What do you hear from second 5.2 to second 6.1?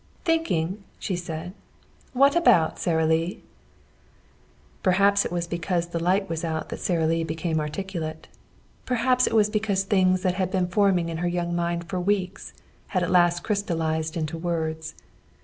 it was because the